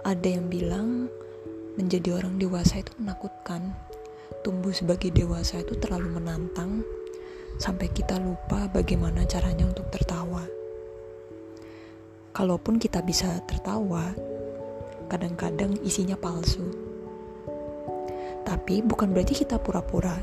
Ada 0.00 0.40
yang 0.40 0.48
bilang 0.48 1.12
menjadi 1.76 2.16
orang 2.16 2.40
dewasa 2.40 2.80
itu 2.80 2.88
menakutkan. 2.96 3.76
Tumbuh 4.40 4.72
sebagai 4.72 5.12
dewasa 5.12 5.60
itu 5.60 5.76
terlalu 5.76 6.16
menantang 6.16 6.80
sampai 7.60 7.92
kita 7.92 8.16
lupa 8.16 8.64
bagaimana 8.72 9.28
caranya 9.28 9.68
untuk 9.68 9.92
tertawa. 9.92 10.48
Kalaupun 12.32 12.80
kita 12.80 13.04
bisa 13.04 13.44
tertawa, 13.44 14.16
kadang-kadang 15.12 15.76
isinya 15.84 16.16
palsu. 16.16 16.64
Tapi 18.48 18.80
bukan 18.80 19.12
berarti 19.12 19.44
kita 19.44 19.60
pura-pura. 19.60 20.16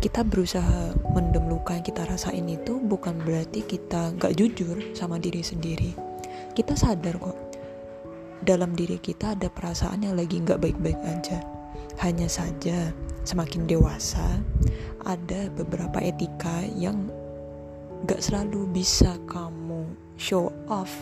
Kita 0.00 0.24
berusaha 0.24 0.96
mendem 1.12 1.44
luka 1.44 1.76
yang 1.76 1.84
kita 1.84 2.08
rasain 2.08 2.48
itu 2.48 2.80
bukan 2.80 3.20
berarti 3.20 3.60
kita 3.68 4.16
gak 4.16 4.32
jujur 4.32 4.80
sama 4.96 5.20
diri 5.20 5.44
sendiri. 5.44 5.92
Kita 6.56 6.72
sadar 6.72 7.20
kok 7.20 7.53
dalam 8.44 8.76
diri 8.76 9.00
kita 9.00 9.32
ada 9.32 9.48
perasaan 9.48 10.04
yang 10.04 10.20
lagi 10.20 10.36
nggak 10.44 10.60
baik-baik 10.60 11.00
aja. 11.00 11.40
Hanya 12.04 12.28
saja 12.28 12.92
semakin 13.24 13.64
dewasa 13.64 14.44
ada 15.08 15.48
beberapa 15.56 15.96
etika 16.04 16.60
yang 16.76 17.08
nggak 18.04 18.20
selalu 18.20 18.68
bisa 18.68 19.16
kamu 19.24 19.88
show 20.20 20.52
off 20.68 20.92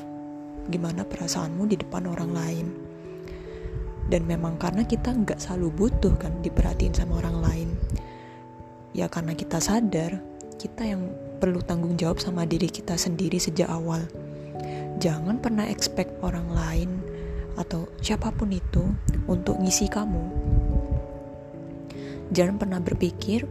gimana 0.71 1.03
perasaanmu 1.03 1.67
di 1.67 1.75
depan 1.83 2.07
orang 2.07 2.31
lain. 2.31 2.67
Dan 4.07 4.23
memang 4.31 4.55
karena 4.63 4.87
kita 4.87 5.11
nggak 5.11 5.43
selalu 5.43 5.75
butuh 5.75 6.15
kan 6.23 6.31
diperhatiin 6.47 6.95
sama 6.95 7.19
orang 7.19 7.37
lain. 7.43 7.69
Ya 8.95 9.11
karena 9.11 9.35
kita 9.35 9.59
sadar 9.59 10.23
kita 10.63 10.87
yang 10.87 11.11
perlu 11.43 11.59
tanggung 11.59 11.99
jawab 11.99 12.23
sama 12.23 12.47
diri 12.47 12.71
kita 12.71 12.95
sendiri 12.95 13.43
sejak 13.43 13.67
awal. 13.67 14.07
Jangan 15.03 15.43
pernah 15.43 15.67
expect 15.67 16.15
orang 16.23 16.47
lain 16.55 17.12
atau 17.57 17.89
siapa 18.01 18.33
pun 18.33 18.53
itu 18.53 18.83
untuk 19.29 19.61
ngisi 19.61 19.89
kamu. 19.89 20.25
Jangan 22.33 22.57
pernah 22.57 22.81
berpikir 22.81 23.45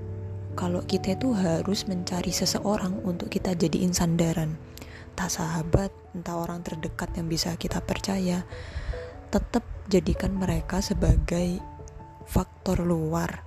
kalau 0.58 0.84
kita 0.84 1.16
itu 1.16 1.32
harus 1.32 1.86
mencari 1.88 2.34
seseorang 2.34 3.00
untuk 3.06 3.32
kita 3.32 3.54
jadiin 3.56 3.94
sandaran. 3.94 4.58
Entah 5.14 5.30
sahabat, 5.30 5.92
entah 6.18 6.36
orang 6.40 6.66
terdekat 6.66 7.14
yang 7.16 7.30
bisa 7.30 7.54
kita 7.56 7.80
percaya. 7.84 8.44
Tetap 9.32 9.64
jadikan 9.88 10.36
mereka 10.36 10.84
sebagai 10.84 11.62
faktor 12.28 12.84
luar, 12.84 13.44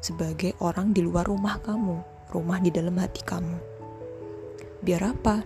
sebagai 0.00 0.56
orang 0.62 0.94
di 0.94 1.04
luar 1.04 1.28
rumah 1.28 1.60
kamu, 1.60 1.96
rumah 2.32 2.58
di 2.62 2.70
dalam 2.72 2.96
hati 2.96 3.20
kamu. 3.26 3.58
Biar 4.80 5.02
apa? 5.02 5.42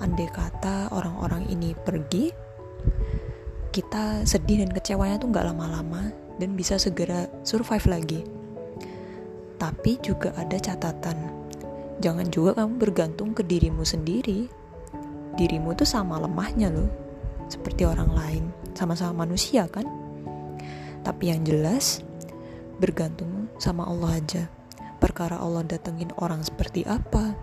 Andai 0.00 0.26
kata 0.26 0.90
orang-orang 0.90 1.46
ini 1.52 1.76
pergi, 1.76 2.32
kita 3.72 4.28
sedih 4.28 4.62
dan 4.62 4.70
kecewanya 4.70 5.16
tuh 5.16 5.32
nggak 5.32 5.48
lama-lama 5.48 6.12
dan 6.36 6.52
bisa 6.52 6.76
segera 6.76 7.24
survive 7.40 7.86
lagi. 7.88 8.20
Tapi 9.56 9.96
juga 10.04 10.36
ada 10.36 10.60
catatan, 10.60 11.16
jangan 12.04 12.28
juga 12.28 12.60
kamu 12.60 12.76
bergantung 12.76 13.32
ke 13.32 13.40
dirimu 13.40 13.82
sendiri. 13.82 14.46
Dirimu 15.40 15.72
tuh 15.72 15.88
sama 15.88 16.20
lemahnya 16.20 16.68
loh, 16.68 16.90
seperti 17.48 17.88
orang 17.88 18.12
lain, 18.12 18.44
sama-sama 18.76 19.24
manusia 19.24 19.64
kan. 19.72 19.88
Tapi 21.00 21.32
yang 21.32 21.40
jelas, 21.42 22.04
bergantung 22.76 23.48
sama 23.56 23.88
Allah 23.88 24.20
aja. 24.20 24.44
Perkara 25.00 25.40
Allah 25.40 25.64
datengin 25.64 26.12
orang 26.20 26.44
seperti 26.44 26.84
apa, 26.84 27.34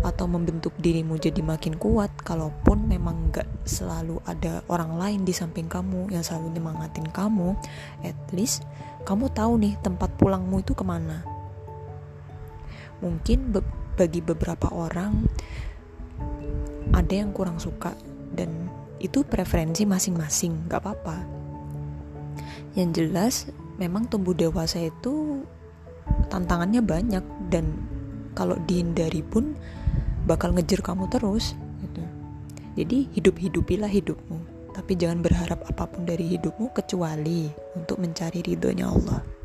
atau 0.00 0.24
membentuk 0.24 0.72
dirimu 0.80 1.20
jadi 1.20 1.44
makin 1.44 1.76
kuat 1.76 2.08
kalaupun 2.24 2.88
memang 2.88 3.32
gak 3.32 3.48
selalu 3.68 4.20
ada 4.24 4.64
orang 4.72 4.96
lain 4.96 5.20
di 5.28 5.32
samping 5.36 5.68
kamu 5.68 6.08
yang 6.08 6.24
selalu 6.24 6.56
nyemangatin 6.56 7.08
kamu 7.12 7.52
at 8.04 8.16
least 8.32 8.64
kamu 9.04 9.32
tahu 9.32 9.60
nih 9.60 9.76
tempat 9.80 10.12
pulangmu 10.20 10.60
itu 10.60 10.76
ke 10.76 10.84
mana. 10.84 11.24
Mungkin 13.00 13.56
be 13.56 13.60
bagi 13.96 14.24
beberapa 14.24 14.72
orang 14.72 15.28
ada 16.96 17.12
yang 17.12 17.36
kurang 17.36 17.60
suka 17.60 17.92
dan 18.32 18.72
itu 19.00 19.24
preferensi 19.24 19.84
masing-masing 19.84 20.68
gak 20.68 20.84
apa-apa. 20.84 21.18
Yang 22.76 22.90
jelas 22.96 23.34
memang 23.80 24.08
tumbuh 24.08 24.36
dewasa 24.36 24.80
itu 24.80 25.44
tantangannya 26.28 26.84
banyak 26.84 27.24
dan 27.48 27.76
kalau 28.36 28.56
dihindari 28.68 29.24
pun 29.24 29.56
bakal 30.30 30.54
ngejar 30.54 30.78
kamu 30.78 31.10
terus 31.10 31.58
gitu. 31.82 32.02
Jadi 32.78 33.10
hidup-hidupilah 33.18 33.90
hidupmu, 33.90 34.38
tapi 34.78 34.94
jangan 34.94 35.26
berharap 35.26 35.66
apa 35.66 35.90
pun 35.90 36.06
dari 36.06 36.30
hidupmu 36.38 36.70
kecuali 36.70 37.50
untuk 37.74 37.98
mencari 37.98 38.38
ridhonya 38.46 38.86
Allah. 38.86 39.39